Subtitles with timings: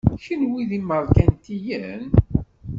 [0.23, 2.03] Kenwi d imerkantiyen?